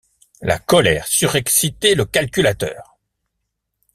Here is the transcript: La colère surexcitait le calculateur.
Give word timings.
La 0.41 0.57
colère 0.57 1.05
surexcitait 1.05 1.93
le 1.93 2.05
calculateur. 2.05 2.97